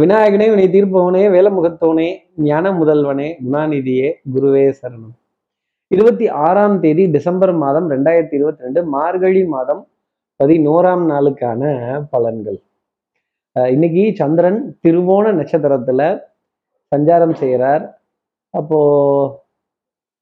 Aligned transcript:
விநாயகனே 0.00 0.46
வினை 0.50 0.64
தீர்ப்பவனே 0.68 1.20
வேலமுகத்தவனே 1.34 2.06
ஞான 2.36 2.70
முதல்வனே 2.72 3.26
குணாநிதியே 3.44 4.08
குருவே 4.34 4.62
சரணம். 4.78 5.12
இருபத்தி 5.86 6.28
ஆறாம் 6.28 6.80
தேதி 6.80 7.06
டிசம்பர் 7.06 7.52
மாதம் 7.52 7.90
ரெண்டாயிரத்தி 7.90 8.34
இருபத்தி 8.34 8.62
ரெண்டு 8.62 8.84
மார்கழி 8.84 9.44
மாதம் 9.44 9.82
பதினோராம் 10.40 11.04
நாளுக்கான 11.12 11.62
பலன்கள். 12.12 12.58
இன்னைக்கு 13.70 14.12
சந்திரன் 14.14 14.78
திருவோண 14.82 15.32
நட்சத்திரத்துல 15.40 16.20
சஞ்சாரம் 16.96 17.34
செய்கிறார் 17.34 17.84
அப்போ 18.50 18.80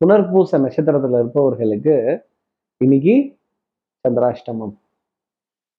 புனர்பூச 0.01 0.59
நட்சத்திரத்துல 0.59 1.21
இருப்பவர்களுக்கு 1.21 1.97
இன்னைக்கு 2.77 3.15
சந்திராஷ்டமம். 4.05 4.75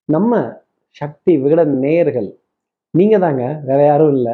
நம்ம 0.05 0.62
சக்தி 0.89 1.36
விகட 1.38 1.64
நேயர்கள் 1.84 2.32
நீங்கள் 2.94 3.23
தாங்க 3.23 3.44
வேற 3.68 3.80
யாரும் 3.86 4.14
இல்லை. 4.16 4.34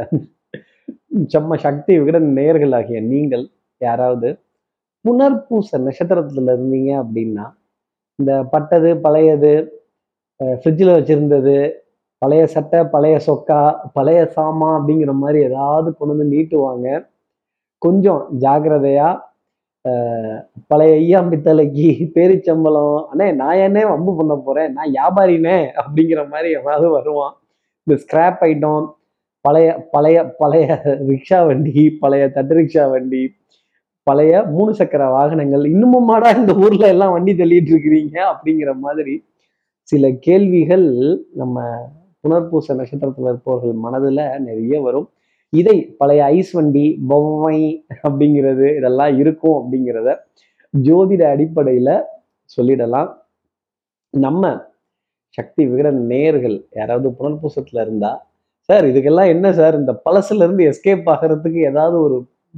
செம்ம 1.33 1.57
சக்தி 1.65 1.91
விகட 1.99 2.17
நேர்களாகிய 2.37 2.99
நீங்கள் 3.11 3.45
யாராவது 3.81 4.29
புனர்பூச 5.05 5.79
நட்சத்திரத்தில் 5.85 6.51
இருந்தீங்க 6.53 6.91
அப்படின்னா 7.03 7.45
இந்த 8.19 8.31
பட்டது 8.53 8.89
பழையது 9.05 9.53
ஃப்ரிட்ஜில் 10.39 10.95
வச்சுருந்தது 10.95 11.55
பழைய 12.21 12.43
சட்டை 12.55 12.79
பழைய 12.93 13.15
சொக்கா 13.27 13.61
பழைய 13.97 14.21
சாமா 14.35 14.69
அப்படிங்கிற 14.77 15.11
மாதிரி 15.23 15.39
ஏதாவது 15.49 15.89
கொண்டு 15.97 16.13
வந்து 16.13 16.31
நீட்டுவாங்க. 16.33 16.87
கொஞ்சம் 17.81 18.21
ஜாகிரதையாக 18.43 19.25
பழைய 20.71 20.93
ஐயா 21.01 21.19
பித்தளைக்கு 21.31 21.89
பேரிச்சம்பளம் 22.15 22.97
அண்ணே 23.11 23.27
நான் 23.41 23.63
என்ன 23.67 23.85
வம்பு 23.91 24.11
பண்ண 24.19 24.33
போகிறேன் 24.47 24.73
நான் 24.77 24.93
வியாபாரினே 24.97 25.57
அப்படிங்கிற 25.81 26.23
மாதிரி 26.33 26.49
எவனாவது 26.59 26.89
வருவான். 26.97 27.35
இந்த 27.89 28.01
ஸ்கிராப் 28.01 28.41
ஐட்டம் 28.47 28.81
பழைய 29.45 29.67
பழைய 29.91 30.17
பழைய 30.37 30.65
ரிக்ஷா 31.09 31.37
வண்டி 31.47 31.83
பழைய 31.99 32.23
தட்டு 32.29 32.55
ரிக்ஷா 32.55 32.83
வண்டி 32.91 33.21
பழைய 34.07 34.41
மூணு 34.55 34.71
சக்கர 34.73 35.03
வாகனங்கள் 35.09 35.63
இன்னுமுமாடா 35.71 36.29
இந்த 36.37 36.53
ஊர்ல 36.53 36.85
எல்லாம் 36.87 37.11
வண்டி 37.11 37.31
தள்ளிட்டு 37.31 37.71
இருக்கிறீங்க 37.73 38.17
அப்படிங்கிற 38.31 38.71
மாதிரி 38.75 39.15
சில 39.89 40.11
கேள்விகள் 40.27 40.87
நம்ம 41.33 41.65
புனர்பூச 42.23 42.75
நட்சத்திரத்தில் 42.75 43.29
இருப்பவர்கள் 43.31 43.75
மனதுல 43.85 44.19
நிறைய 44.39 44.81
வரும். 44.81 45.09
இதை 45.53 45.77
பழைய 45.97 46.23
ஐஸ் 46.37 46.51
வண்டி 46.51 46.85
பொம்மை 47.07 47.59
அப்படிங்கிறது 48.03 48.77
இதெல்லாம் 48.77 49.17
இருக்கும் 49.17 49.57
அப்படிங்கிறத 49.59 50.09
ஜோதிட 50.73 51.23
அடிப்படையில 51.33 51.89
சொல்லிடலாம். 52.57 53.09
நம்ம 54.13 54.43
சக்தி 55.37 55.63
விகட 55.71 55.89
நேயர்கள் 56.11 56.57
யாராவது 56.79 57.09
புனர்பூசத்துல 57.19 57.81
இருந்தா 57.85 58.11
சார் 58.69 58.85
இதுக்கெல்லாம் 58.91 59.31
என்ன 59.33 59.47
சார்? 59.59 59.75
இந்த 59.81 59.93
பழசுல 60.05 60.45
இருந்து 60.45 60.63
எஸ்கேப் 60.71 61.07
ஆகிறதுக்கு 61.13 61.59
ஏதாவது 61.71 61.95
ஒரு 62.05 62.17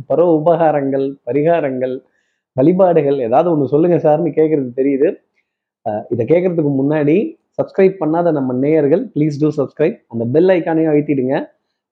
பரவ 0.09 0.29
உபகாரங்கள் 0.39 1.05
பரிகாரங்கள் 1.27 1.95
வழிபாடுகள் 2.55 3.17
ஏதாவது 3.27 3.47
ஒன்று 3.51 3.71
சொல்லுங்க 3.73 3.97
சார்னு 4.05 4.31
கேட்கறது 4.39 4.69
தெரியுது. 4.79 5.09
இதை 6.13 6.23
கேட்கறதுக்கு 6.31 6.71
முன்னாடி 6.81 7.15
சப்ஸ்கிரைப் 7.59 7.95
பண்ணாத 8.01 8.31
நம்ம 8.37 8.51
நேயர்கள் 8.63 9.03
ப்ளீஸ் 9.13 9.39
டூ 9.41 9.49
சப்ஸ்கிரைப் 9.59 9.97
அந்த 10.13 10.23
பெல் 10.35 10.51
ஐக்கானையும் 10.55 10.91
அழுத்திடுங்க. 10.91 11.35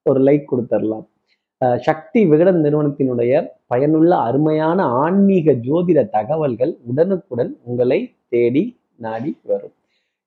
ஒரு 0.06 0.20
லைக் 0.28 0.50
கொடுத்துடலாம் 0.52 1.06
சக்தி 1.88 2.22
விகடன் 2.32 2.62
நிறுவனத்தினுடைய 2.66 3.32
பயனுள்ள 3.72 4.12
அருமையான 4.28 4.80
ஆன்மீக 5.04 5.54
ஜோதிட 5.66 6.00
தகவல்கள் 6.18 6.74
உடனுக்குடன் 6.90 7.52
உங்களை 7.70 8.00
தேடி 8.34 8.64
நாடி 9.06 9.32
வரும். 9.52 9.76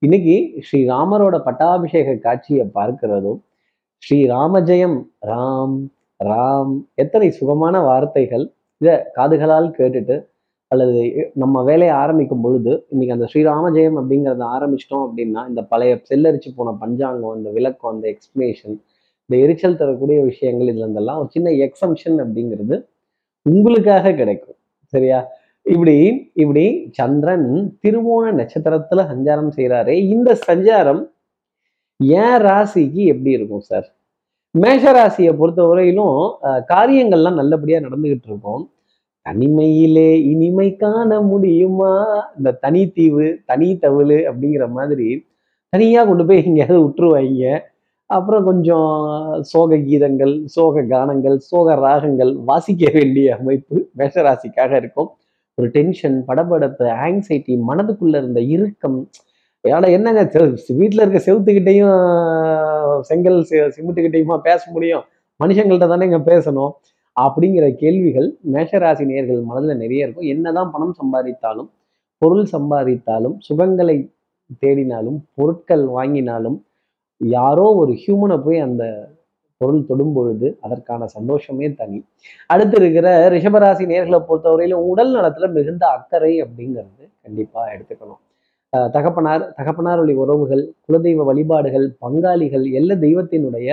இன்னைக்கு 0.02 0.36
ஸ்ரீராமரோட 0.58 1.36
பட்டாபிஷேக 1.38 2.14
காட்சியை 2.16 2.64
பார்க்கிறதும் 2.74 3.40
ஸ்ரீராமஜெயம் 4.02 4.96
ராம் 5.26 5.76
ராம் 6.20 6.72
எத்தனை 6.94 7.28
சுகமான 7.30 7.74
வார்த்தைகள் 7.80 8.44
இதை 8.80 8.94
காதுகளால் 9.14 9.68
கேட்டுட்டு 9.70 10.16
அல்லது 10.70 11.02
நம்ம 11.34 11.62
வேலையை 11.62 11.94
ஆரம்பிக்கும் 11.94 12.40
பொழுது 12.40 12.72
இன்னைக்கு 12.88 13.14
அந்த 13.14 13.26
ஸ்ரீராம 13.32 13.70
ஜெயம் 13.70 13.98
அப்படிங்கிறத 14.00 14.44
ஆரம்பிச்சிட்டோம் 14.56 15.04
அப்படின்னா 15.06 15.42
இந்த 15.48 15.62
பழைய 15.62 15.94
செல்லரிச்சு 16.10 16.50
போன 16.56 16.72
பஞ்சாங்கம் 16.72 17.36
இந்த 17.36 17.50
விளக்கம் 17.50 17.92
அந்த 17.94 18.06
எக்ஸ்பிளேஷன் 18.08 18.76
இந்த 19.30 19.36
எரிச்சல் 19.36 19.76
தரக்கூடிய 19.76 20.18
விஷயங்கள் 20.24 20.70
இதுல 20.72 20.84
இருந்தெல்லாம் 20.86 21.18
ஒரு 21.18 21.30
சின்ன 21.30 21.50
எக்ஸம்ஷன் 21.66 22.18
அப்படிங்கிறது 22.18 22.78
உங்களுக்காக 23.46 24.12
கிடைக்கும். 24.12 24.58
சரியா? 24.92 25.20
இப்படி 25.66 25.96
இப்படி 26.34 26.64
சந்திரன் 26.92 27.48
திருவோண 27.82 28.24
நட்சத்திரத்துல 28.40 29.00
சஞ்சாரம் 29.12 29.50
செய்கிறாரே 29.56 29.94
இந்த 30.14 30.30
சஞ்சாரம் 30.46 31.02
ஏன் 32.22 32.38
ராசிக்கு 32.46 33.02
எப்படி 33.12 33.30
இருக்கும் 33.30 33.66
சார் 33.70 33.88
மேஷ 34.54 34.84
ராசியை 34.92 35.32
பொறுத்த 35.36 35.62
வரையிலும் 35.64 36.16
காரியங்கள்லாம் 36.72 37.38
நல்லபடியா 37.40 37.78
நடந்துகிட்டு 37.80 38.28
இருக்கும். 38.30 38.62
தனிமையிலே 39.26 40.10
இனிமை 40.30 40.76
காண 40.76 41.20
முடியுமா? 41.20 41.92
இந்த 42.36 42.50
தனித்தீவு 42.64 43.26
தனி 43.50 43.68
தவிழு 43.82 44.18
அப்படிங்கிற 44.30 44.64
மாதிரி 44.70 45.08
தனியா 45.72 46.00
கொண்டு 46.04 46.24
போய் 46.26 46.42
எங்கேயாவது 46.44 46.80
விட்டுருவாங்க. 46.84 47.44
அப்புறம் 48.10 48.44
கொஞ்சம் 48.44 48.90
சோக 49.52 49.76
கீதங்கள் 49.88 50.34
சோக 50.54 50.82
கானங்கள் 50.92 51.36
சோக 51.50 51.74
ராகங்கள் 51.84 52.32
வாசிக்க 52.50 52.84
வேண்டிய 52.96 53.36
அமைப்பு 53.40 53.76
மேஷராசிக்காக 53.98 54.72
இருக்கும். 54.82 55.10
ஒரு 55.54 55.68
டென்ஷன் 55.68 56.24
படபடப்பு 56.28 56.78
ஆங்ஸைட்டி 56.78 57.60
மனதுக்குள்ள 57.68 58.08
இருந்த 58.08 58.40
இறுக்கம். 58.40 59.08
ஏடா 59.60 59.78
என்னங்க 59.78 60.22
செ- 60.22 60.56
இருக்க 61.00 61.32
செவுத்துக்கிட்டையும் 61.32 63.00
செங்கல் 63.00 63.46
செ- 63.50 63.72
சிமெண்ட்டுக்கிட்டையுமா 63.76 64.38
பேச 64.38 64.70
முடியும்? 64.70 65.02
மனுஷங்கள்ட்ட 65.44 65.88
தானே 65.88 66.04
இங்கே 66.04 66.16
பேசணும்? 66.16 66.70
அப்படிங்கிற 67.20 67.74
கேள்விகள் 67.74 68.36
மேஷராசி 68.52 69.04
நேர்கள் 69.04 69.42
மனதில் 69.42 69.76
நிறைய 69.76 70.02
இருக்கும். 70.02 70.24
என்னதான் 70.24 70.70
பணம் 70.70 70.94
சம்பாதித்தாலும் 71.02 71.68
பொருள் 72.18 72.46
சம்பாதித்தாலும் 72.52 73.38
சுகங்களை 73.48 74.10
தேடினாலும் 74.60 75.20
பொருட்கள் 75.34 75.84
வாங்கினாலும் 75.84 76.62
யாரோ 77.16 77.74
ஒரு 77.74 77.92
ஹியூமனை 77.92 78.42
போய் 78.44 78.58
அந்த 78.58 79.10
பொருள் 79.62 79.86
தொடும் 79.90 80.14
பொழுது 80.16 80.48
அதற்கான 80.60 81.06
சந்தோஷமே 81.16 81.68
தனி. 81.80 81.98
அடுத்து 82.46 82.76
இருக்கிற 82.80 83.08
ரிஷபராசி 83.34 83.84
நேர்களை 83.92 84.20
பொறுத்தவரையிலும் 84.28 84.86
உடல் 84.92 85.12
நலத்துல 85.16 85.48
மிகுந்த 85.56 85.84
அக்கறை 85.96 86.32
அப்படிங்கிறது 86.44 87.04
கண்டிப்பா 87.24 87.62
எடுத்துக்கணும். 87.74 88.22
தகப்பனார் 88.96 89.42
தகப்பனார் 89.56 90.00
வழி 90.02 90.14
உறவுகள் 90.22 90.62
குலதெய்வ 90.84 91.24
வழிபாடுகள் 91.30 91.86
பங்காளிகள் 92.04 92.64
எல்லா 92.78 92.94
தெய்வத்தினுடைய 93.04 93.68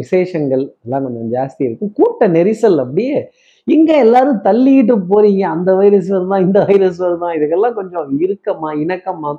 விசேஷங்கள் 0.00 0.64
எல்லாம் 0.84 1.04
கொஞ்சம் 1.06 1.28
ஜாஸ்தி 1.34 1.62
இருக்கும். 1.66 1.92
கூட்ட 1.98 2.26
நெரிசல் 2.28 2.78
அப்படியே 2.84 3.18
இங்க 3.66 3.90
எல்லாரும் 4.04 4.40
தள்ளிக்கிட்டு 4.46 4.94
போறீங்க. 5.12 5.42
அந்த 5.54 5.70
வைரஸ் 5.80 6.10
வருதான் 6.14 6.44
இந்த 6.46 6.60
வைரஸ் 6.70 7.00
வருதான் 7.04 7.36
இதுக்கெல்லாம் 7.36 7.78
கொஞ்சம் 7.78 8.10
இறுக்கமா 8.24 8.70
இணக்கமா 8.82 9.30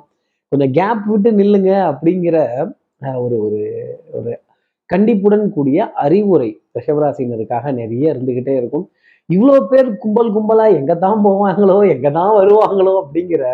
கொஞ்சம் 0.52 0.72
கேப் 0.78 1.06
விட்டு 1.10 1.30
நில்லுங்க 1.40 1.70
அப்படிங்கிற 1.90 2.36
ஒரு 3.24 3.36
ஒரு 3.46 3.60
ஒரு 4.16 4.32
கண்டிப்புடன் 4.90 5.46
கூடிய 5.56 5.78
அறிவுரை 6.04 6.50
ரிஷபராசினருக்காக 6.78 7.72
நிறைய 7.80 8.12
இருந்துகிட்டே 8.14 8.54
இருக்கும். 8.60 8.86
இவ்வளோ 9.28 9.56
பேர் 9.70 9.88
கும்பல் 10.02 10.30
கும்பலா 10.36 10.66
எங்க 10.80 10.92
தான் 11.04 11.22
போவாங்களோ 11.26 11.78
எங்க 11.94 12.08
தான் 12.18 12.34
வருவாங்களோ 12.40 12.92
அப்படிங்கிற 13.02 13.44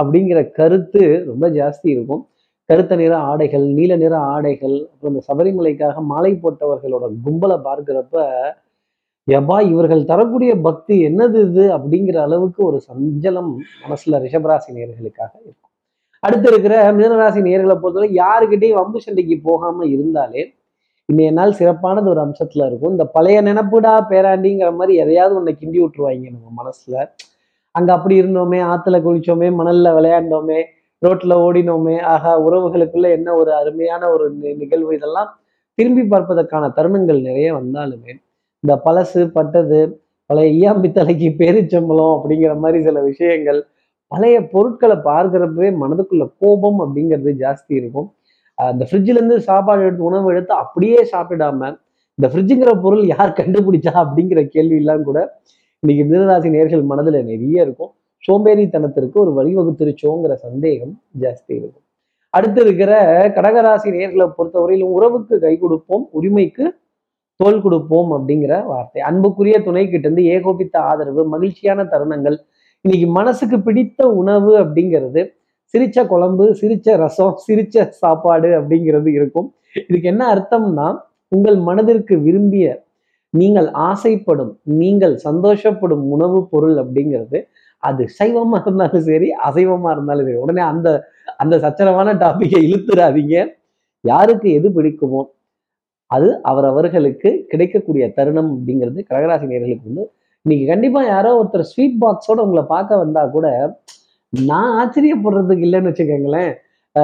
அப்படிங்கிற 0.00 0.40
கருத்து 0.58 1.02
ரொம்ப 1.30 1.44
ஜாஸ்தி 1.56 1.88
இருக்கும். 1.94 2.22
கருத்த 2.68 2.96
நிற 3.00 3.14
ஆடைகள் 3.30 3.64
நீல 3.78 3.92
நிற 4.02 4.14
ஆடைகள் 4.34 4.76
அப்புறம் 4.90 5.12
இந்த 5.12 5.22
சபரிமலைக்காக 5.28 6.02
மாலை 6.12 6.32
போட்டவர்களோட 6.42 7.04
கும்பலை 7.24 7.56
பார்க்கிறப்ப 7.66 8.24
எபா 9.28 9.56
இவர்கள் 9.72 10.08
தரக்கூடிய 10.10 10.52
பக்தி 10.66 10.94
என்னது 11.08 11.40
இது? 11.48 11.64
அப்படிங்கிற 11.76 12.18
அளவுக்கு 12.26 12.60
ஒரு 12.68 12.78
சஞ்சலம் 12.88 13.50
மனசுல 13.82 14.20
ரிஷபராசி 14.24 14.70
நேர்களுக்காக 14.76 15.32
இருக்கும். 15.44 15.69
அடுத்து 16.22 16.48
இருக்கிற 16.48 16.92
மிதனராசி 16.92 17.40
நேர்களை 17.40 17.74
பொறுத்தவரை 17.74 18.14
யாருக்கிட்டையும் 18.14 18.78
வம்பு 18.80 19.00
சண்டைக்கு 19.00 19.40
போகாம 19.42 19.86
இருந்தாலே 19.86 20.42
இன்றைய 21.08 21.30
நாள் 21.32 21.52
சிறப்பானது 21.52 22.08
ஒரு 22.08 22.20
அம்சத்துல 22.20 22.66
இருக்கும். 22.66 22.90
இந்த 22.90 23.04
பழைய 23.06 23.42
நினப்புடா 23.42 24.06
பேராண்டிங்கிற 24.10 24.76
மாதிரி 24.76 24.94
எதையாவது 24.96 25.36
ஒன்றை 25.36 25.56
கிண்டி 25.60 25.78
விட்டுருவாங்க 25.80 26.28
நம்ம 26.30 26.50
மனசுல. 26.60 26.94
அங்க 27.74 27.92
அப்படி 27.92 28.22
இருந்தோமே 28.22 28.58
ஆத்துல 28.66 28.96
குளிச்சோமே 29.02 29.48
மணல்ல 29.54 29.92
விளையாண்டோமே 29.94 30.60
ரோட்ல 31.02 31.34
ஓடினோமே 31.38 32.00
ஆகா 32.04 32.40
உறவுகளுக்குள்ள 32.40 33.10
என்ன 33.10 33.34
ஒரு 33.34 33.54
அருமையான 33.54 34.10
ஒரு 34.10 34.34
நி- 34.34 34.56
நிகழ்வு 34.56 34.94
இதெல்லாம் 34.94 35.30
திரும்பி 35.78 36.02
பார்ப்பதற்கான 36.04 36.72
தருணங்கள் 36.76 37.20
நிறைய 37.20 37.54
வந்தாலுமே 37.54 38.12
இந்த 38.64 38.82
பழசு 38.84 39.26
பட்டது 39.28 39.80
பழைய 40.30 40.48
ஈயாம்பித்தலைக்கு 40.54 41.28
பேரிச்சம்பளம் 41.38 42.14
அப்படிங்கிற 42.16 42.58
மாதிரி 42.58 42.82
சில 42.82 43.00
விஷயங்கள் 43.00 43.60
பழைய 44.12 44.36
பொருட்களை 44.52 44.96
பார்க்குறப்பவே 45.08 45.70
மனதுக்குள்ள 45.82 46.24
கோபம் 46.42 46.80
அப்படிங்கிறது 46.84 47.32
ஜாஸ்தி 47.42 47.72
இருக்கும். 47.80 48.08
அந்த 48.58 48.84
ஃப்ரிட்ஜிலேருந்து 48.88 49.34
இருந்து 49.34 49.48
சாப்பாடு 49.50 49.84
எடுத்து 49.86 50.08
உணவு 50.08 50.30
எடுத்து 50.32 50.52
அப்படியே 50.62 51.00
சாப்பிடாம 51.12 51.68
இந்த 52.18 52.28
ஃப்ரிட்ஜுங்கிற 52.32 52.72
பொருள் 52.84 53.04
யார் 53.12 53.38
கண்டுபிடிச்சா 53.38 53.92
அப்படிங்கிற 54.02 54.40
கேள்வி 54.54 54.78
எல்லாம் 54.82 55.04
கூட 55.08 55.18
இன்னைக்கு 55.82 56.02
மிதனராசி 56.08 56.48
நேர்கள் 56.56 56.82
மனதுல 56.90 57.20
நிறைய 57.28 57.66
இருக்கும். 57.66 57.92
சோம்பேறித்தனத்திற்கு 58.24 59.16
ஒரு 59.22 59.30
வழிவகுத்திருச்சோங்கிற 59.38 60.32
சந்தேகம் 60.46 60.92
ஜாஸ்தி 61.22 61.52
இருக்கும். 61.60 61.84
அடுத்து 62.34 62.60
இருக்கிற 62.64 62.92
கடகராசி 63.36 63.88
நேர்களை 63.96 64.26
பொறுத்தவரையிலும் 64.36 64.92
உறவுக்கு 64.96 65.34
கை 65.44 65.54
கொடுப்போம் 65.62 66.04
உரிமைக்கு 66.18 66.64
தோல் 67.40 67.62
கொடுப்போம் 67.64 68.10
அப்படிங்கிற 68.16 68.54
வார்த்தை. 68.70 69.00
அன்புக்குரிய 69.10 69.56
துணை 69.66 69.84
கிட்ட 69.86 70.06
இருந்து 70.06 70.24
ஏகோபித்த 70.34 70.76
ஆதரவு 70.90 71.22
மகிழ்ச்சியான 71.34 71.86
தருணங்கள் 71.92 72.36
இன்னைக்கு 72.84 73.06
மனசுக்கு 73.16 73.56
பிடித்த 73.64 74.02
உணவு 74.20 74.52
அப்படிங்கிறது 74.60 75.22
சிரிச்ச 75.74 75.98
குழம்பு 76.12 76.44
சிரிச்ச 76.60 76.94
ரசம் 77.02 77.34
சிரிச்ச 77.46 77.82
சாப்பாடு 78.02 78.48
அப்படிங்கிறது 78.58 79.08
இருக்கும். 79.18 79.48
இதுக்கு 79.88 80.08
என்ன 80.12 80.22
அர்த்தம்னா 80.34 80.86
உங்கள் 81.32 81.58
மனதிற்கு 81.66 82.14
விரும்பிய 82.26 82.66
நீங்கள் 83.34 83.68
ஆசைப்படும் 83.88 84.52
நீங்கள் 84.80 85.14
சந்தோஷப்படும் 85.26 86.04
உணவு 86.14 86.38
பொருள் 86.52 86.76
அப்படிங்கிறது 86.82 87.40
அது 87.82 88.04
சைவமா 88.18 88.60
இருந்தாலும் 88.64 89.04
சரி 89.10 89.28
அசைவமா 89.48 89.90
இருந்தாலும் 89.94 90.26
சரி 90.28 90.40
உடனே 90.46 90.62
அந்த 90.72 90.88
அந்த 91.42 91.54
சச்சரவான 91.64 92.14
டாபிக்கை 92.24 92.62
இழுத்துறாதீங்க. 92.68 93.36
யாருக்கு 94.04 94.48
எது 94.58 94.68
பிடிக்குமோ 94.78 95.22
அது 96.10 96.28
அவரவர்களுக்கு 96.50 97.30
கிடைக்கக்கூடிய 97.50 98.04
தருணம் 98.18 98.50
அப்படிங்கிறது 98.54 99.00
கடகராசி 99.10 99.46
நேர்களுக்கு 99.52 99.88
வந்து 99.90 100.04
இன்னைக்கு 100.46 100.66
கண்டிப்பா 100.66 101.00
யாரோ 101.04 101.30
ஒருத்தர் 101.40 101.70
ஸ்வீட் 101.70 101.96
பாக்ஸோட 102.00 102.38
உங்களை 102.38 102.62
பார்க்க 102.68 102.96
வந்தா 102.96 103.22
கூட 103.26 103.46
நான் 104.32 104.70
ஆச்சரியப்படுறதுக்கு 104.80 105.64
இல்லைன்னு 105.66 105.90
வச்சுக்கோங்களேன். 105.90 106.52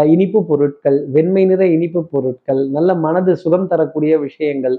இனிப்பு 0.06 0.44
பொருட்கள் 0.44 0.97
வெண்மை 1.06 1.44
நிற 1.44 1.67
இனிப்பு 1.67 2.00
பொருட்கள் 2.06 2.71
நல்ல 2.71 2.94
மனது 2.94 3.37
சுகம் 3.37 3.67
தரக்கூடிய 3.67 4.19
விஷயங்கள் 4.19 4.77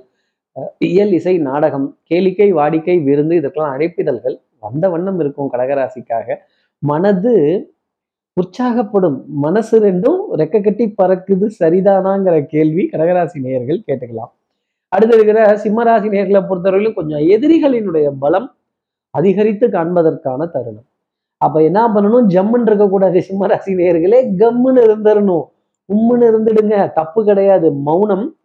அஹ் 0.55 0.71
இயல் 0.87 1.13
இசை 1.13 1.37
நாடகம் 1.37 1.97
கேளிக்கை 2.09 2.49
வாடிக்கை 2.53 3.03
விருந்து 3.03 3.35
இதற்கெல்லாம் 3.35 3.75
அழைப்பிதழ்கள் 3.77 4.37
வந்த 4.59 4.89
வண்ணம் 4.89 5.19
இருக்கும் 5.19 5.51
கடகராசிக்காக. 5.51 6.27
மனது 6.83 7.33
உற்சாகப்படும் 8.37 9.19
மனசு 9.45 9.75
ரெண்டும் 9.79 10.19
ரெக்க 10.41 10.63
கட்டி 10.63 10.93
பறக்குது 11.01 11.47
சரிதானாங்கிற 11.59 12.45
கேள்வி 12.45 12.89
கடகராசி 12.91 13.37
நேயர்கள் 13.39 13.85
கேட்டுக்கலாம். 13.87 14.33
அடுத்து 14.87 15.15
இருக்கிற 15.15 15.55
சிம்மராசி 15.55 16.05
நேர்களை 16.05 16.41
பொறுத்தவரையிலும் 16.49 16.93
கொஞ்சம் 16.93 17.19
எதிரிகளினுடைய 17.19 18.11
பலம் 18.19 18.55
அதிகரித்து 19.09 19.67
காண்பதற்கான 19.67 20.49
தருணம். 20.51 20.85
அப்ப 21.37 21.63
என்ன 21.63 21.87
பண்ணணும்? 21.87 22.27
ஜம்முன்னு 22.27 22.65
இருக்கக்கூடாது 22.65 23.23
சிம்மராசி 23.29 23.71
நேர்களே. 23.81 24.19
கம்முன்னு 24.37 24.81
இருந்துடணும் 24.89 25.43
உம்முன்னு 25.93 26.27
இருந்துடுங்க. 26.29 26.93
தப்பு 26.93 27.25
கிடையாது. 27.25 27.73
மௌனம். 27.73 28.35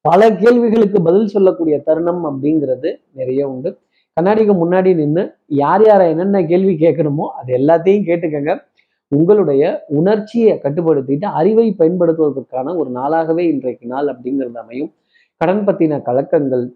பல 0.00 0.36
கேள்விகளுக்கு 0.36 1.02
பதில் 1.02 1.26
சொல்லக்கூடிய 1.26 1.80
தருணம் 1.80 2.22
அப்படிங்கிறது 2.24 2.96
நிறைய 3.12 3.48
உண்டு. 3.48 3.78
கண்ணாடிக்கு 4.20 4.54
முன்னாடி 4.62 4.94
நின்று 4.94 5.34
யார் 5.46 5.86
யாரை 5.86 6.10
என்னென்ன 6.10 6.44
கேள்வி 6.44 6.74
கேட்கணுமோ 6.74 7.26
அது 7.40 7.56
எல்லாத்தையும் 7.56 8.04
கேட்டுக்கங்க. 8.04 8.60
உங்களுடைய 9.08 9.84
உணர்ச்சியை 9.88 10.60
கட்டுப்படுத்திட்டு 10.62 11.24
அறிவை 11.24 11.74
பயன்படுத்துவதற்கான 11.78 12.76
ஒரு 12.76 12.90
நாளாகவே 12.94 13.38
இன்றைக்கு 13.38 13.86
நாள் 13.86 14.06
அப்படிங்கிறது 14.06 14.54
அமையும். 14.54 14.92
கடன் 15.38 15.64
பத்தின 15.64 16.02
கலக்கங்கள் 16.02 16.68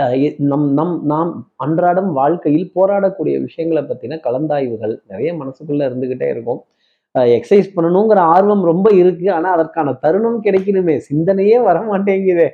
அஹ் 0.00 0.34
நம் 0.38 0.72
நம் 0.72 1.06
நாம் 1.06 1.52
அன்றாடம் 1.56 2.12
வாழ்க்கையில் 2.12 2.72
போராடக்கூடிய 2.74 3.40
விஷயங்களை 3.40 3.82
பத்தின 3.82 4.20
கலந்தாய்வுகள் 4.20 4.98
நிறைய 5.08 5.34
மனசுக்குள்ள 5.34 5.82
இருந்துகிட்டே 5.84 6.28
இருக்கும். 6.28 6.64
எக்ஸசைஸ் 7.18 7.70
பண்ணணுங்கிற 7.76 8.14
ஆர்வம் 8.14 8.64
ரொம்ப 8.64 8.90
இருக்கு. 8.90 9.32
ஆனா 9.32 9.50
அதற்கான 9.50 9.92
தருணம் 9.92 10.42
கிடைக்கணுமே. 10.42 11.00
சிந்தனையே 11.10 11.62
வர 11.62 11.80
மாட்டேங்குதே 11.80 12.48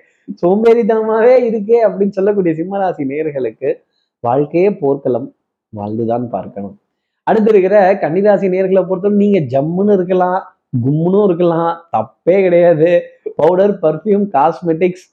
சோம்பேறித்தனமாவே 0.47 1.33
இருக்கே 1.51 1.77
அப்படின்னு 1.85 2.09
சொல்லக்கூடிய 2.09 2.65
சிம்மராசி 2.65 3.03
நேர்களுக்கு 3.03 3.75
வாழ்க்கையே 4.21 4.77
போர்க்களம். 4.77 5.35
வாழ்ந்துதான் 5.69 6.29
பார்க்கணும். 6.29 6.79
அடுத்து 7.23 7.51
இருக்கிற 7.51 7.93
கன்னிராசி 7.93 8.49
நேர்களை 8.49 8.87
பொறுத்தவரை 8.87 9.13
நீங்க 9.13 9.39
ஜம்முன்னு 9.39 9.93
இருக்கலாம் 9.93 10.43
கும்முன்னு 10.87 11.25
இருக்கலாம் 11.25 11.81
தப்பே 11.97 12.43
கிடையாது. 12.43 13.03
பவுடர் 13.41 13.75
பர்ஃப்யூம் 13.85 14.27
காஸ்மெட்டிக்ஸ் 14.37 15.07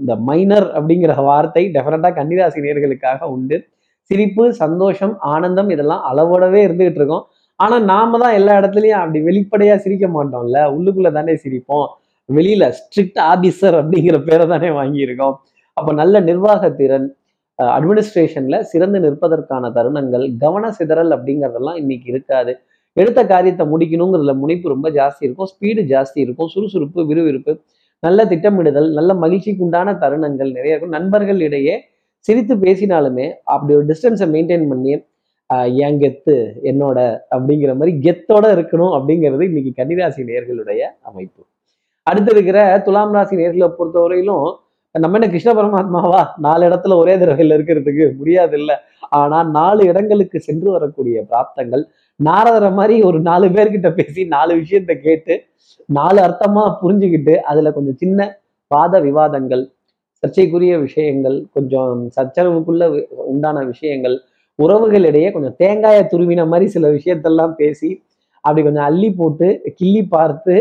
இந்த 0.00 0.12
மைனர் 0.28 0.66
அப்படிங்கிற 0.76 1.14
வார்த்தை 1.30 1.62
டெஃபினட்டா 1.74 2.10
கன்னிராசி 2.18 2.62
நேர்களுக்காக 2.66 3.26
உண்டு. 3.34 3.56
சிரிப்பு 4.10 4.44
சந்தோஷம் 4.62 5.14
ஆனந்தம் 5.32 5.70
இதெல்லாம் 5.74 6.04
அளவோடவே 6.10 6.60
இருந்துகிட்டு 6.66 7.00
இருக்கோம். 7.00 7.24
ஆனால் 7.60 7.84
நாம 7.92 8.18
தான் 8.22 8.36
எல்லா 8.38 8.52
இடத்துலையும் 8.60 9.00
அப்படி 9.02 9.20
வெளிப்படையாக 9.28 9.82
சிரிக்க 9.84 10.06
மாட்டோம்ல. 10.16 10.58
உள்ளுக்குள்ளே 10.76 11.10
தானே 11.18 11.34
சிரிப்போம். 11.44 11.88
வெளியில 12.28 12.64
ஸ்ட்ரிக்ட் 12.78 13.20
ஆபீசர் 13.32 13.76
அப்படிங்கிற 13.80 14.16
பேரை 14.28 14.46
தானே 14.52 14.70
வாங்கியிருக்கோம். 14.78 15.36
அப்போ 15.76 15.90
நல்ல 16.00 16.20
நிர்வாகத்திறன் 16.30 17.06
அட்மினிஸ்ட்ரேஷன்ல 17.58 18.56
சிறந்து 18.72 18.98
நிற்பதற்கான 19.04 19.70
தருணங்கள் 19.76 20.24
கவன 20.42 20.70
சிதறல் 20.78 21.12
அப்படிங்கிறதெல்லாம் 21.16 21.78
இன்னைக்கு 21.82 22.06
இருக்காது. 22.12 22.52
எடுத்த 22.96 23.20
காரியத்தை 23.32 23.64
முடிக்கணுங்கிறதுல 23.72 24.34
முனைப்பு 24.42 24.72
ரொம்ப 24.74 24.88
ஜாஸ்தி 24.98 25.22
இருக்கும். 25.26 25.48
ஸ்பீடு 25.52 25.82
ஜாஸ்தி 25.92 26.18
இருக்கும். 26.26 26.48
சுறுசுறுப்பு 26.54 27.06
விறுவிறுப்பு 27.10 27.52
நல்ல 28.02 28.24
திட்டமிடுதல் 28.24 28.88
நல்ல 28.98 29.14
மகிழ்ச்சிக்கு 29.24 29.64
உண்டான 29.66 29.94
தருணங்கள் 30.02 30.50
நிறைய 30.56 30.74
இருக்கும். 30.74 30.96
நண்பர்கள் 30.98 31.40
இடையே 31.48 31.76
சிரித்து 32.26 32.54
பேசினாலுமே 32.64 33.26
அப்படி 33.54 33.72
ஒரு 33.78 33.86
டிஸ்டன்ஸை 33.90 34.26
மெயின்டைன் 34.34 34.68
பண்ணி 34.72 34.94
என் 35.84 35.98
கெத்து 36.00 36.34
என்னோட 36.70 36.98
அப்படிங்கிற 37.34 37.72
மாதிரி 37.80 37.92
கெத்தோட 38.06 38.46
இருக்கணும் 38.56 38.94
அப்படிங்கிறது 38.96 39.44
இன்னைக்கு 39.50 39.72
கன்னிராசி 39.78 40.22
நேர்களுடைய 40.30 40.80
அமைப்பு. 41.08 41.42
அடுத்து 42.06 42.32
இருக்கிற 42.34 42.58
துலாம் 42.86 43.14
ராசி 43.16 43.34
நேர்களை 43.40 43.68
பொறுத்தவரையிலும் 43.78 44.46
நம்ம 44.94 45.16
என்ன 45.18 45.28
கிருஷ்ண 45.32 45.50
பரமாத்மாவா? 45.58 46.20
நாலு 46.44 46.62
இடத்துல 46.68 46.96
ஒரே 47.02 47.14
தடவையில் 47.20 47.54
இருக்கிறதுக்கு 47.56 48.04
முடியாது 48.18 48.56
இல்ல 48.60 48.72
ஆனால் 49.20 49.48
நாலு 49.58 49.82
இடங்களுக்கு 49.90 50.38
சென்று 50.46 50.68
வரக்கூடிய 50.76 51.24
பிராப்தங்கள் 51.30 51.84
நாரதரை 52.20 52.70
மாதிரி 52.78 52.94
ஒரு 53.08 53.18
நாலு 53.20 53.46
பேர்கிட்ட 53.56 53.88
பேசி 53.98 54.20
நாலு 54.36 54.52
விஷயத்த 54.60 54.92
கேட்டு 55.06 55.34
நாலு 55.88 56.18
அர்த்தமா 56.26 56.64
புரிஞ்சுக்கிட்டு 56.80 57.34
அதுல 57.50 57.70
கொஞ்சம் 57.72 57.98
சின்ன 58.02 58.20
வாத 58.70 59.00
விவாதங்கள் 59.00 59.62
சர்ச்சைக்குரிய 60.22 60.74
விஷயங்கள் 60.86 61.36
கொஞ்சம் 61.56 62.00
சச்சரவுக்குள்ள 62.16 62.84
உண்டான 63.32 63.58
விஷயங்கள் 63.64 64.16
உறவுகளிடையே 64.58 65.28
கொஞ்சம் 65.34 65.56
தேங்காயை 65.62 66.02
துருவின 66.12 66.46
மாதிரி 66.52 66.66
சில 66.76 66.86
விஷயத்தெல்லாம் 66.96 67.54
பேசி 67.60 67.90
அப்படி 68.44 68.62
கொஞ்சம் 68.66 68.86
அள்ளி 68.88 69.10
போட்டு 69.10 69.48
கிள்ளி 69.78 70.02
பார்த்து 70.16 70.54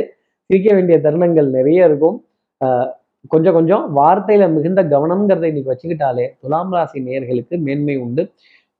சிரிக்க 0.49 0.67
வேண்டிய 0.75 0.97
தருணங்கள் 1.05 1.49
நிறைய 1.57 1.87
இருக்கும். 1.89 2.17
கொஞ்சம் 3.31 3.55
கொஞ்சம் 3.57 3.83
வார்த்தையில 3.97 4.43
மிகுந்த 4.55 4.81
கவனம்ங்கிறத 4.93 5.45
இன்னைக்கு 5.51 5.71
வச்சுக்கிட்டாலே 5.73 6.25
துலாம் 6.41 6.73
ராசி 6.75 6.99
நேயர்களுக்கு 7.07 7.55
மேன்மை 7.67 7.95
உண்டு. 8.05 8.23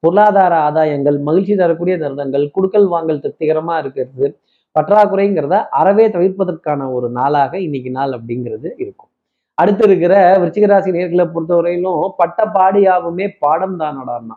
பொருளாதார 0.04 0.54
ஆதாயங்கள் 0.68 1.18
மகிழ்ச்சி 1.28 1.54
தரக்கூடிய 1.56 1.96
தருணங்கள் 2.02 2.46
குடுக்கல் 2.56 2.88
வாங்கல் 2.94 3.22
திருப்திகரமா 3.24 3.76
இருக்கிறது 3.84 4.28
பற்றாக்குறைங்கிறத 4.76 5.56
அறவே 5.80 6.06
தவிர்ப்பதற்கான 6.16 6.90
ஒரு 6.96 7.08
நாளாக 7.12 7.54
இன்னைக்கு 7.68 7.92
நாள் 7.92 8.12
அப்படிங்கிறது 8.18 8.68
இருக்கும். 8.84 9.10
அடுத்து 9.58 9.84
இருக்கிற 9.88 10.14
விருச்சிகராசி 10.42 10.90
நேர்களை 10.98 11.26
பொறுத்தவரையிலும் 11.28 12.04
பட்ட 12.20 12.40
பாடியாவுமே 12.56 13.28
பாடம் 13.44 13.78
தானடான்னா 13.82 14.36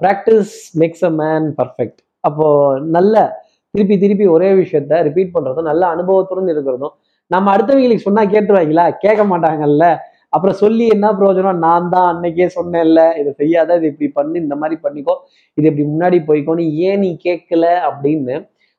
practice 0.00 0.54
makes 0.80 1.04
a 1.04 1.12
man 1.20 1.46
perfect 1.58 2.00
அப்போ 2.24 2.46
நல்ல 2.96 3.14
திருப்பி 3.74 3.96
திருப்பி 4.02 4.26
ஒரே 4.34 4.48
விஷயத்த 4.60 5.02
ரிப்பீட் 5.06 5.34
பண்றதும் 5.34 5.68
நல்ல 5.70 5.82
அனுபவத்துடன் 5.94 6.50
இருக்கிறதும் 6.54 6.94
நம்ம 7.30 7.46
அடுத்தவங்களுக்கு 7.54 8.06
சொன்னா 8.06 8.22
கேட்டுருவாங்களா? 8.32 8.84
கேட்க 9.02 9.22
மாட்டாங்கல்ல? 9.30 9.86
அப்புறம் 10.32 10.56
சொல்லி 10.62 10.84
என்ன 10.94 11.06
பிரயோஜனம்? 11.18 11.62
நான் 11.66 11.90
தான் 11.94 12.08
அன்னைக்கே 12.12 12.46
சொன்னேன்ல. 12.58 13.02
இதை 13.20 13.30
செய்யாத 13.40 13.76
இது 13.78 13.86
இப்படி 13.92 14.08
பண்ணு 14.18 14.36
இந்த 14.44 14.56
மாதிரி 14.62 14.76
பண்ணிக்கோ. 14.86 15.14
இது 15.58 15.66
இப்படி 15.70 15.86
முன்னாடி 15.92 16.18
போய்க்கோன்னு 16.28 16.64
ஏன் 16.88 17.02
நீ 17.04 17.10
கேட்கல 17.26 17.66
அப்படின்னு 17.88 18.36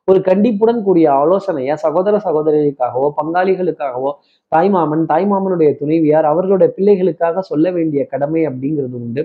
ஒரு 0.08 0.20
கண்டிப்புடன் 0.28 0.80
கூடிய 0.86 1.06
ஆலோசனையா 1.22 1.74
சகோதர 1.82 2.14
சகோதரிகளுக்காகவோ 2.26 3.08
பங்காளிகளுக்காகவோ 3.18 4.10
தாய்மாமன் 4.52 5.04
தாய்மாமனுடைய 5.12 5.70
துணைவியார் 5.80 6.26
அவர்களுடைய 6.30 6.68
பிள்ளைகளுக்காக 6.76 7.42
சொல்ல 7.50 7.66
வேண்டிய 7.76 8.02
கடமை 8.12 8.42
அப்படிங்கிறது 8.50 8.96
உண்டு. 9.02 9.22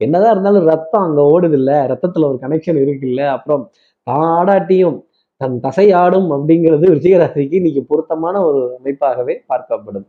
என்னதான் 0.00 0.34
இருந்தாலும் 0.34 0.68
ரத்தம் 0.72 1.04
அங்க 1.06 1.22
ஓடுது 1.34 1.58
இல்ல 1.60 1.72
ரத்தத்துல 1.92 2.28
ஒரு 2.30 2.38
கனெக்ஷன் 2.44 2.78
இருக்குல்ல. 2.84 3.22
அப்புறம் 3.36 3.64
தான் 4.06 4.26
ஆடாட்டியும் 4.38 4.98
தன் 5.40 5.56
தசை 5.66 5.86
ஆடும் 6.02 6.28
அப்படிங்கிறது 6.36 6.84
விருச்சிகராசிக்கு 6.90 7.58
இன்னைக்கு 7.60 7.82
பொருத்தமான 7.90 8.36
ஒரு 8.48 8.60
அமைப்பாகவே 8.78 9.34
பார்க்கப்படும். 9.50 10.06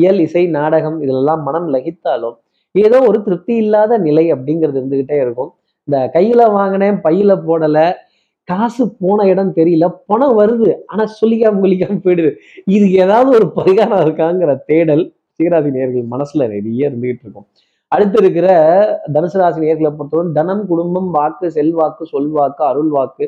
இயல் 0.00 0.20
இசை 0.26 0.44
நாடகம் 0.56 0.96
இதிலெல்லாம் 1.04 1.42
மனம் 1.42 1.68
லகித்தாலும் 1.74 2.36
ஏதோ 2.74 2.98
ஒரு 3.08 3.18
திருப்தி 3.22 3.54
இல்லாத 3.56 3.98
நிலை 3.98 4.24
அப்படிங்கிறது 4.34 4.78
இருந்துகிட்டே 4.80 5.16
இருக்கும். 5.24 5.50
இந்த 5.88 5.98
கையில 6.14 6.42
வாங்கினேன் 6.58 6.96
பையில 7.06 7.32
போடல 7.48 7.78
காசு 8.48 8.84
போன 9.02 9.26
இடம் 9.32 9.52
தெரியல 9.58 9.86
பணம் 10.10 10.34
வருது 10.38 10.70
ஆனா 10.86 11.04
சொல்லிக்காம 11.20 11.60
கொல்லிக்காம 11.62 12.00
போயிடுது. 12.06 12.30
இதுக்கு 12.74 12.96
ஏதாவது 13.04 13.30
ஒரு 13.38 13.46
பரிகாரம் 13.58 14.02
இருக்காங்கிற 14.06 14.50
தேடல் 14.70 15.04
சீராசி 15.40 15.70
நேர்கள் 15.76 16.10
மனசுல 16.14 16.48
நிறைய 16.54 16.88
இருந்துகிட்டு 16.88 17.24
இருக்கும். 17.26 17.46
அடுத்து 17.92 18.18
இருக்கிற 18.22 18.48
தனுசு 19.14 19.38
ராசி 19.40 19.60
நேர்களை 19.64 19.90
பொறுத்தவரை 19.96 20.32
தனம் 20.38 20.62
குடும்பம் 20.70 21.08
வாக்கு 21.16 21.46
செல்வாக்கு 21.56 22.04
சொல்வாக்கு 22.12 22.62
அருள் 22.70 22.92
வாக்கு 22.96 23.24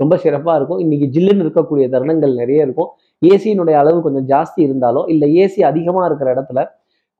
ரொம்ப 0.00 0.14
சிறப்பாக 0.24 0.56
இருக்கும். 0.58 0.80
இன்னைக்கு 0.84 1.06
ஜில்லுன்னு 1.14 1.44
இருக்கக்கூடிய 1.44 1.86
தருணங்கள் 1.94 2.34
நிறைய 2.40 2.66
இருக்கும். 2.66 2.90
ஏசியினுடைய 3.22 3.76
அளவு 3.82 3.98
கொஞ்சம் 4.06 4.26
ஜாஸ்தி 4.32 4.60
இருந்தாலோ 4.66 5.02
இல்லை 5.12 5.28
ஏசி 5.42 5.60
அதிகமாக 5.70 6.08
இருக்கிற 6.08 6.30
இடத்துல 6.34 6.62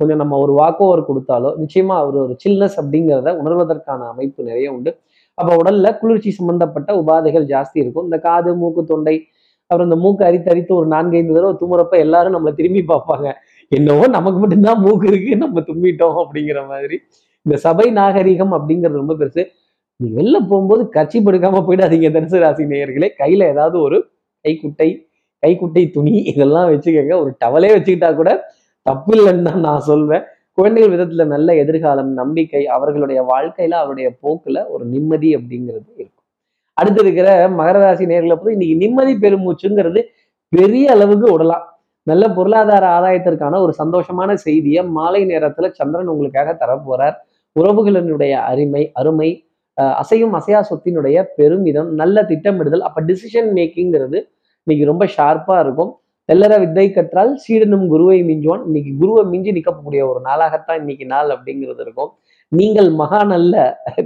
கொஞ்சம் 0.00 0.20
நம்ம 0.22 0.38
ஒரு 0.44 0.52
வாக் 0.60 0.80
ஓவர் 0.86 1.08
கொடுத்தாலோ 1.10 1.50
நிச்சயமாக 1.60 2.06
ஒரு 2.08 2.18
ஒரு 2.24 2.34
சில்னஸ் 2.44 2.76
அப்படிங்கிறத 2.80 3.30
உணர்வதற்கான 3.42 4.08
அமைப்பு 4.12 4.40
நிறைய 4.48 4.68
உண்டு. 4.72 4.90
அப்போ 5.38 5.52
உடல்ல 5.60 5.88
குளிர்ச்சி 5.98 6.30
சம்பந்தப்பட்ட 6.30 6.90
உபாதைகள் 7.00 7.46
ஜாஸ்தி 7.54 7.78
இருக்கும். 7.84 8.04
இந்த 8.04 8.18
காது 8.26 8.50
மூக்கு 8.60 8.82
தொண்டை 8.84 9.16
அப்புறம் 9.70 9.88
இந்த 9.90 9.98
மூக்கு 10.02 10.22
அரித்து 10.24 10.48
அரித்து 10.52 10.72
ஒரு 10.74 10.86
நான்கைந்து 10.86 11.34
தடவை 11.36 11.54
தும்முறப்ப 11.60 11.94
எல்லாரும் 12.04 12.34
நம்மளை 12.36 12.52
திரும்பி 12.54 12.82
பார்ப்பாங்க. 12.92 13.28
என்னவோ 13.72 14.04
நமக்கு 14.16 14.38
மட்டும்தான் 14.38 14.80
மூக்கு 14.84 15.06
இருக்கு 15.12 15.32
நம்ம 15.36 15.62
தும்மிட்டோம் 15.68 16.18
அப்படிங்கிற 16.22 16.60
மாதிரி. 16.68 16.96
இந்த 17.46 17.56
சபை 17.64 17.86
நாகரிகம் 17.90 18.52
அப்படிங்கிறது 18.58 19.00
ரொம்ப 19.02 19.14
பெருசு. 19.14 19.42
நீ 20.00 20.08
வெளில 20.16 20.36
போகும்போது 20.48 20.82
கட்சி 20.88 21.18
படுக்காம 21.20 21.60
போயிடாதீங்க 21.66 22.08
தனுசு 22.16 22.38
ராசி 22.40 22.64
நேயர்களே. 22.64 23.08
கையில 23.20 23.42
ஏதாவது 23.52 23.76
ஒரு 23.80 23.98
கைக்குட்டை 24.44 24.88
கைக்குட்டை 25.42 25.82
துணி 25.90 26.14
இதெல்லாம் 26.30 26.68
வச்சுக்கோங்க. 26.72 27.14
ஒரு 27.22 27.30
டவலே 27.44 27.70
வச்சுக்கிட்டா 27.76 28.10
கூட 28.14 28.30
தப்பு 28.86 29.12
இல்லைன்னு 29.16 29.42
தான் 29.42 29.60
நான் 29.60 29.80
சொல்வேன். 29.80 30.24
குழந்தைகள் 30.58 30.92
விதத்துல 30.94 31.24
நல்ல 31.26 31.48
எதிர்காலம் 31.54 32.12
நம்பிக்கை 32.12 32.62
அவர்களுடைய 32.66 33.20
வாழ்க்கையில 33.32 33.78
அவருடைய 33.82 34.08
போக்குல 34.22 34.58
ஒரு 34.68 34.84
நிம்மதி 34.84 35.30
அப்படிங்கிறது 35.36 35.88
இருக்கும். 35.96 36.12
அடுத்து 36.76 37.00
இருக்கிற 37.04 37.28
மகர 37.58 37.76
ராசி 37.84 38.04
நேர்களை 38.06 38.36
போது 38.36 38.52
இன்னைக்கு 38.52 38.76
நிம்மதி 38.76 39.14
பெருமூச்சுங்கிறது 39.24 40.00
பெரிய 40.52 40.90
அளவுக்கு 40.90 41.26
விடலாம். 41.32 41.64
நல்ல 42.06 42.24
பொருளாதார 42.28 42.84
ஆதாயத்திற்கான 42.98 43.60
ஒரு 43.60 43.72
சந்தோஷமான 43.78 44.34
செய்தியை 44.46 44.82
மாலை 44.98 45.22
நேரத்துல 45.26 45.70
சந்திரன் 45.70 46.06
உங்களுக்காக 46.06 46.50
தரப்போறார். 46.62 47.16
உறவுகளினுடைய 47.56 48.32
அருமை 48.50 48.82
அருமை 48.92 49.30
அசையும் 50.00 50.34
அசையா 50.38 50.60
சொத்தினுடைய 50.70 51.16
பெருமிதம் 51.38 51.90
நல்ல 52.00 52.22
திட்டமிடுதல் 52.30 52.84
அப்ப 52.88 53.02
டிசிஷன் 53.10 53.48
மேக்கிங்கிறது 53.58 54.18
இன்னைக்கு 54.66 54.84
ரொம்ப 54.90 55.04
ஷார்ப்பா 55.16 55.56
இருக்கும். 55.64 55.90
தெல்லற 56.28 56.54
வித்தை 56.62 56.84
கற்றால் 56.92 57.32
சீடனும் 57.42 57.84
குருவை 57.92 58.16
மிஞ்சுவான். 58.28 58.62
இன்னைக்கு 58.68 58.92
குருவை 59.00 59.22
மிஞ்சி 59.32 59.50
நிற்கக்கூடிய 59.56 60.00
ஒரு 60.10 60.20
நாளாகத்தான் 60.28 60.78
இன்னைக்கு 60.82 61.04
நாள் 61.12 61.28
அப்படிங்கிறது 61.34 61.82
இருக்கும். 61.86 62.10
நீங்கள் 62.52 62.90
மகான் 63.02 63.34
அல்ல. 63.38 63.54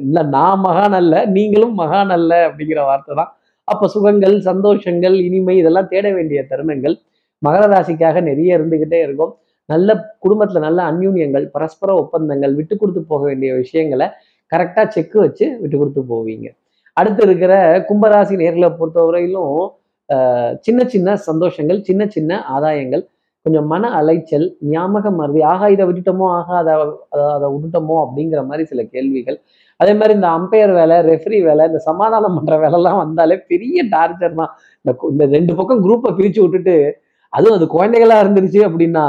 இல்ல 0.06 0.22
நான் 0.36 0.60
மகான் 0.66 0.96
அல்ல. 1.00 1.14
நீங்களும் 1.36 1.74
மகான் 1.82 2.12
அல்ல 2.16 2.32
அப்படிங்கிற 2.48 2.82
வார்த்தை 2.90 3.14
தான். 3.20 3.30
அப்ப 3.68 3.88
சுகங்கள் 3.94 4.36
சந்தோஷங்கள் 4.48 5.16
இனிமை 5.26 5.54
இதெல்லாம் 5.62 5.90
தேட 5.92 6.06
வேண்டிய 6.18 6.40
தருணங்கள் 6.52 6.96
மகர 7.42 7.64
ராசிக்காக 7.74 8.20
நிறைய 8.30 8.58
இருந்துகிட்டே 8.58 8.98
இருக்கும். 9.06 9.32
நல்ல 9.68 9.90
குடும்பத்துல 10.24 10.60
நல்ல 10.66 10.80
அந்யூன்யங்கள் 10.90 11.44
பரஸ்பர 11.56 11.90
ஒப்பந்தங்கள் 12.02 12.54
விட்டு 12.58 12.74
கொடுத்து 12.76 13.02
போக 13.12 13.22
வேண்டிய 13.30 13.50
விஷயங்களை 13.62 14.06
கரெக்டாக 14.52 14.86
செக்கு 14.96 15.16
வச்சு 15.24 15.46
விட்டு 15.62 15.76
கொடுத்து 15.80 16.02
போவீங்க. 16.12 16.46
அடுத்து 16.96 17.22
இருக்கிற 17.28 17.52
கும்பராசி 17.88 18.34
நேர்களை 18.42 18.68
பொறுத்தவரையிலும் 18.80 19.56
சின்ன 20.66 20.80
சின்ன 20.94 21.16
சந்தோஷங்கள் 21.28 21.80
சின்ன 21.88 22.02
சின்ன 22.14 22.38
ஆதாயங்கள் 22.54 23.02
கொஞ்சம் 23.46 23.68
மன 23.72 23.90
அலைச்சல் 23.98 24.46
ஞாபகம் 24.72 25.18
மருதி 25.20 25.40
ஆகா 25.50 25.66
இதை 25.74 25.84
விட்டுட்டோமோ? 25.88 26.26
ஆகா 26.38 26.54
அதை 26.62 26.72
அதை 27.36 27.46
விட்டுட்டோமோ? 27.52 27.96
அப்படிங்கிற 28.04 28.40
மாதிரி 28.48 28.64
சில 28.72 28.82
கேள்விகள். 28.94 29.38
அதே 29.80 29.92
மாதிரி 29.98 30.12
இந்த 30.18 30.28
அம்பையர் 30.38 30.72
வேலை 30.78 30.96
ரெஃப்ரி 31.10 31.38
வேலை 31.48 31.66
இந்த 31.70 31.80
சமாதானம் 31.86 32.36
பண்ணுற 32.38 32.56
வேலைலாம் 32.64 33.00
வந்தாலே 33.04 33.36
பெரிய 33.52 33.84
டார்ச்சர் 33.94 34.36
தான். 34.40 34.52
இந்த 34.84 34.92
இந்த 35.12 35.26
ரெண்டு 35.36 35.54
பக்கம் 35.60 35.84
குரூப்பை 35.86 36.12
பிரிச்சு 36.18 36.42
விட்டுட்டு 36.44 36.76
அதுவும் 37.32 37.56
அது 37.58 37.68
குழந்தைகளா 37.76 38.18
இருந்துருச்சு 38.24 38.60
அப்படின்னா 38.68 39.06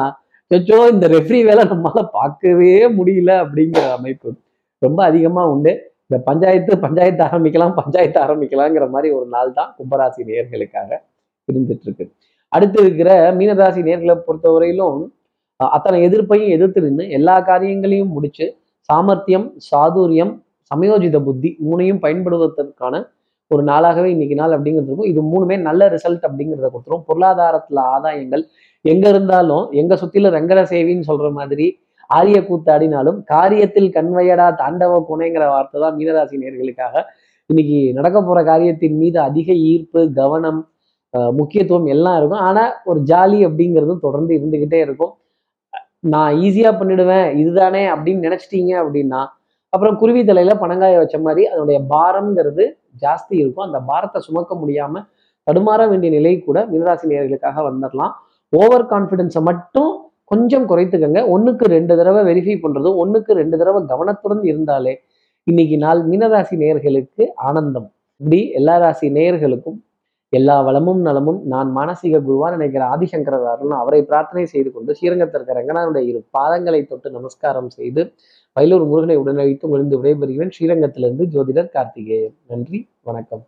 சொச்சோ 0.52 0.80
இந்த 0.94 1.06
ரெஃப்ரி 1.16 1.42
வேலை 1.50 1.66
நம்மளால 1.74 2.06
பார்க்கவே 2.20 2.72
முடியல 3.00 3.32
அப்படிங்கிற 3.44 3.84
அமைப்பு. 3.98 4.30
ரொம்ப 4.82 5.00
அதிகமா 5.10 5.44
உண்டு. 5.54 5.72
இந்த 6.06 6.18
பஞ்சாயத்து 6.30 6.72
பஞ்சாயத்து 6.86 7.24
ஆரம்பிக்கலாம் 7.28 7.76
பஞ்சாயத்து 7.80 8.20
ஆரம்பிக்கலாங்கிற 8.26 8.86
மாதிரி 8.96 9.10
ஒரு 9.18 9.28
நாள் 9.36 9.52
தான் 9.60 9.70
கும்பராசி 9.78 10.22
நேர்களுக்காக 10.30 10.92
இருந்துட்டு 11.48 11.86
இருக்கு 11.88 12.06
அடுத்து 12.52 12.80
இருக்கிற 12.86 13.10
மீனராசி 13.40 13.82
நேர்களை 13.90 14.16
பொறுத்தவரையிலும் 14.28 15.02
அத்தனை 15.60 15.98
எதிர்ப்பையும் 16.08 16.52
எதிர்த்து 16.56 16.80
நின்று 16.86 17.04
எல்லா 17.18 17.36
காரியங்களையும் 17.50 18.12
முடிச்சு 18.16 18.46
சாமர்த்தியம் 18.90 19.48
சாதுரியம் 19.70 20.34
சமயோஜித 20.72 21.18
புத்தி 21.28 21.50
மூணையும் 21.68 22.02
பயன்படுவதற்கான 22.06 22.96
ஒரு 23.52 23.64
நாளாகவே 23.70 24.10
இன்னைக்கு 24.14 24.36
நாள் 24.40 24.54
அப்படிங்கிறது 24.56 24.90
இருக்கும். 24.90 25.10
இது 25.12 25.22
மூணுமே 25.32 25.56
நல்ல 25.68 25.88
ரிசல்ட் 25.94 26.26
அப்படிங்கிறத 26.28 26.68
கொடுத்துரும். 26.74 27.04
பொருளாதாரத்துல 27.08 27.80
ஆதாயங்கள் 27.96 28.44
எங்க 28.86 29.06
இருந்தாலும் 29.10 29.66
எங்க 29.82 29.94
சுத்தில 30.02 30.30
ரங்கர 30.38 30.60
சேவின்னு 30.72 31.10
சொல்ற 31.10 31.30
மாதிரி 31.40 31.68
ஆரிய 32.18 32.38
கூத்தாடினாலும் 32.50 33.18
காரியத்தில் 33.34 33.90
கண்வையடா 33.98 34.48
தாண்டவ 34.62 34.94
குணைங்கிற 35.10 35.46
வார்த்தை 35.54 35.78
தான் 35.84 35.96
மீனராசி 36.00 36.42
நேர்களுக்காக 36.44 37.04
இன்னைக்கு 37.50 37.80
நடக்க 37.98 38.18
போற 38.22 38.40
காரியத்தின் 38.50 39.00
மீது 39.02 39.18
அதிக 39.30 39.52
ஈர்ப்பு 39.72 40.02
கவனம் 40.20 40.60
முக்கியத்துவம் 41.40 41.88
எல்லாம் 41.94 42.18
இருக்கும். 42.20 42.44
ஆனா 42.50 42.64
ஒரு 42.90 43.00
ஜாலி 43.10 43.40
அப்படிங்கிறதும் 43.48 44.04
தொடர்ந்து 44.06 44.32
இருந்துகிட்டே 44.38 44.80
இருக்கும். 44.86 45.14
நான் 46.14 46.36
ஈஸியா 46.46 46.72
பண்ணிடுவேன் 46.80 47.28
இதுதானே 47.42 47.82
அப்படின்னு 47.94 48.26
நினைச்சிட்டீங்க 48.28 48.72
அப்படின்னா 48.84 49.22
அப்புறம் 49.74 49.98
குருவி 50.02 50.22
தலையில 50.30 50.54
பணங்காய 50.62 50.96
வச்ச 51.02 51.18
மாதிரி 51.26 51.44
அதனுடைய 51.52 51.80
பாரம்ங்கிறது 51.92 52.64
ஜாஸ்தி 53.04 53.36
இருக்கும். 53.42 53.68
அந்த 53.68 53.80
பாரத்தை 53.90 54.20
சுமக்க 54.28 54.54
முடியாம 54.62 55.04
தடுமாற 55.48 55.82
வேண்டிய 55.92 56.12
நிலை 56.16 56.34
கூட 56.48 56.60
மீனராசி 56.72 57.06
நேர்களுக்காக 57.12 57.58
வந்துடலாம் 57.70 58.16
ஓவர் 58.54 58.86
கான்ஃபிடென்ஸை 58.94 59.42
மட்டும் 59.50 59.92
கொஞ்சம் 60.32 60.66
குறைத்துக்கங்க. 60.72 61.22
ஒன்றுக்கு 61.36 61.66
ரெண்டு 61.76 61.94
தடவை 62.00 62.22
வெரிஃபை 62.30 62.56
பண்ணுறதும் 62.64 63.00
ஒன்றுக்கு 63.04 63.32
ரெண்டு 63.42 63.56
தடவை 63.62 63.80
கவனத்துடன் 63.94 64.44
இருந்தாலே 64.52 64.94
இன்னைக்கு 65.48 65.78
நாள் 65.78 66.02
மீனராசி 66.10 66.56
நேர்களுக்கு 66.64 67.24
ஆனந்தம். 67.50 67.88
இப்படி 68.22 68.40
எல்லா 68.60 68.76
ராசி 68.84 69.08
நேயர்களுக்கும் 69.18 69.80
எல்லா 70.34 70.56
வளமும் 70.68 71.02
நலமும் 71.08 71.40
நான் 71.54 71.70
மானசீக 71.78 72.20
குருவான் 72.28 72.56
நினைக்கிற 72.56 72.84
ஆதிசங்கரர் 72.94 73.48
அருண் 73.54 73.74
அவரை 73.80 74.00
பிரார்த்தனை 74.10 74.44
செய்து 74.54 74.70
கொண்டு 74.72 74.96
ஸ்ரீரங்கத்திற்கு 74.98 75.58
ரங்கனாருடைய 75.58 76.04
இரு 76.12 76.20
பாதங்களை 76.38 76.82
தொட்டு 76.92 77.10
நமஸ்காரம் 77.18 77.70
செய்து 77.78 78.04
வயலூர் 78.58 78.86
முருகனை 78.92 79.18
உடனழைத்து 79.24 79.68
முடிந்து 79.74 79.98
விடைபெறுகிறேன். 80.00 80.54
ஸ்ரீரங்கத்திலிருந்து 80.58 81.26
ஜோதிடர் 81.36 81.74
கார்த்திகேயன். 81.76 82.36
நன்றி 82.48 82.80
வணக்கம். 83.10 83.44